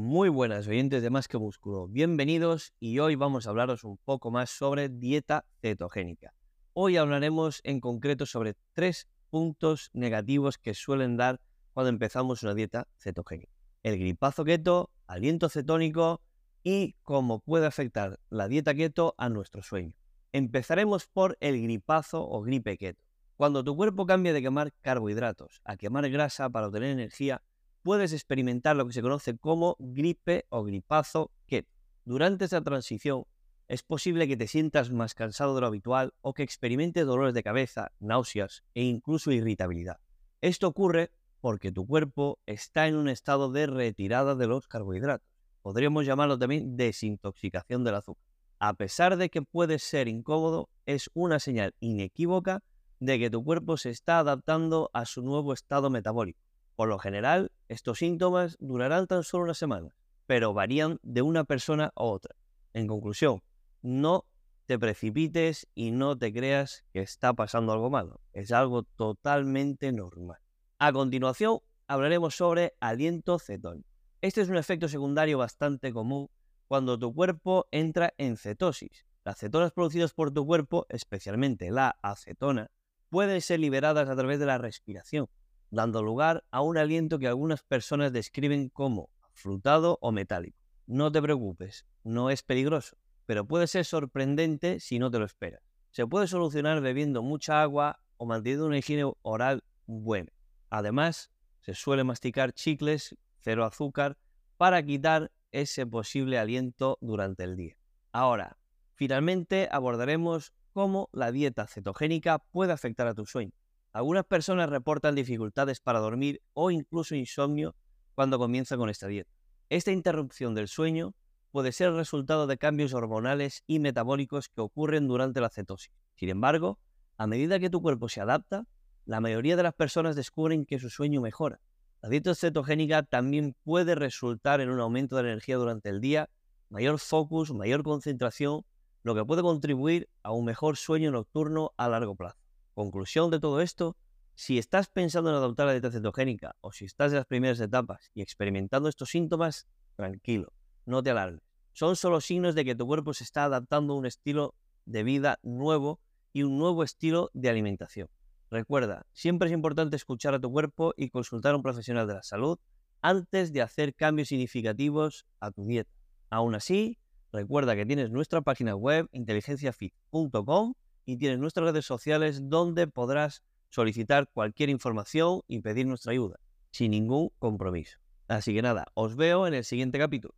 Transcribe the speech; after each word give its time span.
Muy 0.00 0.28
buenas 0.28 0.68
oyentes 0.68 1.02
de 1.02 1.10
Más 1.10 1.26
que 1.26 1.38
Músculo, 1.38 1.88
bienvenidos 1.88 2.72
y 2.78 3.00
hoy 3.00 3.16
vamos 3.16 3.46
a 3.46 3.50
hablaros 3.50 3.82
un 3.82 3.96
poco 3.96 4.30
más 4.30 4.48
sobre 4.48 4.88
dieta 4.88 5.44
cetogénica. 5.60 6.32
Hoy 6.72 6.96
hablaremos 6.96 7.60
en 7.64 7.80
concreto 7.80 8.24
sobre 8.24 8.54
tres 8.74 9.08
puntos 9.28 9.90
negativos 9.92 10.56
que 10.56 10.74
suelen 10.74 11.16
dar 11.16 11.40
cuando 11.72 11.88
empezamos 11.88 12.44
una 12.44 12.54
dieta 12.54 12.86
cetogénica. 12.96 13.52
El 13.82 13.98
gripazo 13.98 14.44
keto, 14.44 14.92
aliento 15.08 15.48
cetónico 15.48 16.22
y 16.62 16.94
cómo 17.02 17.40
puede 17.40 17.66
afectar 17.66 18.20
la 18.30 18.46
dieta 18.46 18.74
keto 18.76 19.16
a 19.18 19.28
nuestro 19.28 19.62
sueño. 19.62 19.94
Empezaremos 20.30 21.08
por 21.08 21.36
el 21.40 21.60
gripazo 21.60 22.24
o 22.24 22.40
gripe 22.42 22.78
keto. 22.78 23.02
Cuando 23.36 23.64
tu 23.64 23.74
cuerpo 23.74 24.06
cambia 24.06 24.32
de 24.32 24.42
quemar 24.42 24.72
carbohidratos 24.80 25.60
a 25.64 25.76
quemar 25.76 26.08
grasa 26.08 26.50
para 26.50 26.68
obtener 26.68 26.90
energía, 26.90 27.42
puedes 27.88 28.12
experimentar 28.12 28.76
lo 28.76 28.86
que 28.86 28.92
se 28.92 29.00
conoce 29.00 29.38
como 29.38 29.74
gripe 29.78 30.44
o 30.50 30.62
gripazo 30.62 31.32
keto. 31.46 31.72
Durante 32.04 32.44
esta 32.44 32.60
transición 32.60 33.24
es 33.66 33.82
posible 33.82 34.28
que 34.28 34.36
te 34.36 34.46
sientas 34.46 34.90
más 34.90 35.14
cansado 35.14 35.54
de 35.54 35.62
lo 35.62 35.68
habitual 35.68 36.12
o 36.20 36.34
que 36.34 36.42
experimentes 36.42 37.06
dolores 37.06 37.32
de 37.32 37.42
cabeza, 37.42 37.92
náuseas 37.98 38.62
e 38.74 38.82
incluso 38.82 39.32
irritabilidad. 39.32 40.00
Esto 40.42 40.68
ocurre 40.68 41.12
porque 41.40 41.72
tu 41.72 41.86
cuerpo 41.86 42.38
está 42.44 42.88
en 42.88 42.96
un 42.96 43.08
estado 43.08 43.50
de 43.50 43.66
retirada 43.66 44.34
de 44.34 44.46
los 44.46 44.68
carbohidratos. 44.68 45.26
Podríamos 45.62 46.04
llamarlo 46.04 46.38
también 46.38 46.76
desintoxicación 46.76 47.84
del 47.84 47.94
azúcar. 47.94 48.22
A 48.58 48.74
pesar 48.74 49.16
de 49.16 49.30
que 49.30 49.40
puede 49.40 49.78
ser 49.78 50.08
incómodo, 50.08 50.68
es 50.84 51.08
una 51.14 51.38
señal 51.38 51.74
inequívoca 51.80 52.62
de 53.00 53.18
que 53.18 53.30
tu 53.30 53.42
cuerpo 53.42 53.78
se 53.78 53.88
está 53.88 54.18
adaptando 54.18 54.90
a 54.92 55.06
su 55.06 55.22
nuevo 55.22 55.54
estado 55.54 55.88
metabólico. 55.88 56.47
Por 56.78 56.88
lo 56.88 57.00
general, 57.00 57.50
estos 57.66 57.98
síntomas 57.98 58.56
durarán 58.60 59.08
tan 59.08 59.24
solo 59.24 59.42
una 59.42 59.54
semana, 59.54 59.96
pero 60.26 60.54
varían 60.54 61.00
de 61.02 61.22
una 61.22 61.42
persona 61.42 61.86
a 61.96 62.04
otra. 62.04 62.36
En 62.72 62.86
conclusión, 62.86 63.42
no 63.82 64.26
te 64.66 64.78
precipites 64.78 65.66
y 65.74 65.90
no 65.90 66.16
te 66.16 66.32
creas 66.32 66.84
que 66.92 67.00
está 67.00 67.34
pasando 67.34 67.72
algo 67.72 67.90
malo. 67.90 68.20
Es 68.32 68.52
algo 68.52 68.84
totalmente 68.84 69.90
normal. 69.90 70.38
A 70.78 70.92
continuación, 70.92 71.58
hablaremos 71.88 72.36
sobre 72.36 72.74
aliento 72.78 73.40
cetónico. 73.40 73.90
Este 74.20 74.42
es 74.42 74.48
un 74.48 74.56
efecto 74.56 74.86
secundario 74.86 75.36
bastante 75.36 75.92
común 75.92 76.30
cuando 76.68 76.96
tu 76.96 77.12
cuerpo 77.12 77.66
entra 77.72 78.14
en 78.18 78.36
cetosis. 78.36 79.04
Las 79.24 79.38
cetonas 79.38 79.72
producidas 79.72 80.14
por 80.14 80.30
tu 80.30 80.46
cuerpo, 80.46 80.86
especialmente 80.90 81.72
la 81.72 81.98
acetona, 82.02 82.70
pueden 83.08 83.40
ser 83.40 83.58
liberadas 83.58 84.08
a 84.08 84.14
través 84.14 84.38
de 84.38 84.46
la 84.46 84.58
respiración, 84.58 85.28
dando 85.70 86.02
lugar 86.02 86.44
a 86.50 86.62
un 86.62 86.78
aliento 86.78 87.18
que 87.18 87.28
algunas 87.28 87.62
personas 87.62 88.12
describen 88.12 88.68
como 88.68 89.10
frutado 89.32 89.98
o 90.00 90.12
metálico. 90.12 90.58
No 90.86 91.12
te 91.12 91.22
preocupes, 91.22 91.86
no 92.02 92.30
es 92.30 92.42
peligroso, 92.42 92.96
pero 93.26 93.46
puede 93.46 93.66
ser 93.66 93.84
sorprendente 93.84 94.80
si 94.80 94.98
no 94.98 95.10
te 95.10 95.18
lo 95.18 95.24
esperas. 95.24 95.62
Se 95.90 96.06
puede 96.06 96.26
solucionar 96.26 96.80
bebiendo 96.80 97.22
mucha 97.22 97.62
agua 97.62 98.00
o 98.16 98.26
manteniendo 98.26 98.66
una 98.66 98.78
higiene 98.78 99.10
oral 99.22 99.62
buena. 99.86 100.32
Además, 100.70 101.30
se 101.60 101.74
suele 101.74 102.04
masticar 102.04 102.52
chicles, 102.52 103.16
cero 103.38 103.64
azúcar, 103.64 104.16
para 104.56 104.82
quitar 104.82 105.30
ese 105.52 105.86
posible 105.86 106.38
aliento 106.38 106.98
durante 107.00 107.44
el 107.44 107.56
día. 107.56 107.76
Ahora, 108.12 108.58
finalmente 108.94 109.68
abordaremos 109.70 110.52
cómo 110.72 111.08
la 111.12 111.32
dieta 111.32 111.66
cetogénica 111.66 112.38
puede 112.38 112.72
afectar 112.72 113.06
a 113.06 113.14
tu 113.14 113.26
sueño. 113.26 113.52
Algunas 113.92 114.24
personas 114.24 114.68
reportan 114.68 115.14
dificultades 115.14 115.80
para 115.80 115.98
dormir 115.98 116.42
o 116.52 116.70
incluso 116.70 117.14
insomnio 117.14 117.74
cuando 118.14 118.38
comienzan 118.38 118.78
con 118.78 118.90
esta 118.90 119.06
dieta. 119.06 119.30
Esta 119.70 119.92
interrupción 119.92 120.54
del 120.54 120.68
sueño 120.68 121.14
puede 121.50 121.72
ser 121.72 121.88
el 121.88 121.96
resultado 121.96 122.46
de 122.46 122.58
cambios 122.58 122.94
hormonales 122.94 123.64
y 123.66 123.78
metabólicos 123.78 124.48
que 124.48 124.60
ocurren 124.60 125.08
durante 125.08 125.40
la 125.40 125.48
cetosis. 125.48 125.92
Sin 126.14 126.28
embargo, 126.28 126.78
a 127.16 127.26
medida 127.26 127.58
que 127.58 127.70
tu 127.70 127.80
cuerpo 127.80 128.08
se 128.08 128.20
adapta, 128.20 128.66
la 129.06 129.20
mayoría 129.20 129.56
de 129.56 129.62
las 129.62 129.74
personas 129.74 130.16
descubren 130.16 130.66
que 130.66 130.78
su 130.78 130.90
sueño 130.90 131.20
mejora. 131.20 131.60
La 132.02 132.08
dieta 132.08 132.34
cetogénica 132.34 133.02
también 133.02 133.56
puede 133.64 133.94
resultar 133.94 134.60
en 134.60 134.70
un 134.70 134.80
aumento 134.80 135.16
de 135.16 135.22
energía 135.22 135.56
durante 135.56 135.88
el 135.88 136.00
día, 136.00 136.28
mayor 136.68 136.98
focus, 136.98 137.52
mayor 137.52 137.82
concentración, 137.82 138.64
lo 139.02 139.14
que 139.14 139.24
puede 139.24 139.42
contribuir 139.42 140.08
a 140.22 140.32
un 140.32 140.44
mejor 140.44 140.76
sueño 140.76 141.10
nocturno 141.10 141.72
a 141.76 141.88
largo 141.88 142.14
plazo. 142.14 142.38
Conclusión 142.78 143.32
de 143.32 143.40
todo 143.40 143.60
esto, 143.60 143.96
si 144.36 144.56
estás 144.56 144.86
pensando 144.86 145.30
en 145.30 145.34
adoptar 145.34 145.66
la 145.66 145.72
dieta 145.72 145.90
cetogénica 145.90 146.54
o 146.60 146.70
si 146.70 146.84
estás 146.84 147.10
en 147.10 147.16
las 147.16 147.26
primeras 147.26 147.58
etapas 147.58 148.12
y 148.14 148.22
experimentando 148.22 148.88
estos 148.88 149.10
síntomas, 149.10 149.66
tranquilo, 149.96 150.52
no 150.86 151.02
te 151.02 151.10
alarmes. 151.10 151.42
Son 151.72 151.96
solo 151.96 152.20
signos 152.20 152.54
de 152.54 152.64
que 152.64 152.76
tu 152.76 152.86
cuerpo 152.86 153.14
se 153.14 153.24
está 153.24 153.42
adaptando 153.42 153.94
a 153.94 153.96
un 153.96 154.06
estilo 154.06 154.54
de 154.86 155.02
vida 155.02 155.40
nuevo 155.42 155.98
y 156.32 156.44
un 156.44 156.56
nuevo 156.56 156.84
estilo 156.84 157.32
de 157.34 157.48
alimentación. 157.48 158.08
Recuerda, 158.48 159.06
siempre 159.12 159.48
es 159.48 159.54
importante 159.54 159.96
escuchar 159.96 160.34
a 160.34 160.40
tu 160.40 160.48
cuerpo 160.52 160.94
y 160.96 161.10
consultar 161.10 161.54
a 161.54 161.56
un 161.56 161.64
profesional 161.64 162.06
de 162.06 162.14
la 162.14 162.22
salud 162.22 162.60
antes 163.02 163.52
de 163.52 163.60
hacer 163.60 163.92
cambios 163.92 164.28
significativos 164.28 165.26
a 165.40 165.50
tu 165.50 165.66
dieta. 165.66 165.90
Aún 166.30 166.54
así, 166.54 166.96
recuerda 167.32 167.74
que 167.74 167.86
tienes 167.86 168.12
nuestra 168.12 168.40
página 168.40 168.76
web 168.76 169.08
inteligenciafit.com 169.10 170.74
y 171.08 171.16
tienes 171.16 171.38
nuestras 171.38 171.64
redes 171.64 171.86
sociales 171.86 172.50
donde 172.50 172.86
podrás 172.86 173.42
solicitar 173.70 174.28
cualquier 174.30 174.68
información 174.68 175.40
y 175.48 175.60
pedir 175.60 175.86
nuestra 175.86 176.12
ayuda, 176.12 176.38
sin 176.70 176.90
ningún 176.90 177.30
compromiso. 177.38 177.98
Así 178.28 178.52
que 178.52 178.60
nada, 178.60 178.84
os 178.92 179.16
veo 179.16 179.46
en 179.46 179.54
el 179.54 179.64
siguiente 179.64 179.98
capítulo. 179.98 180.34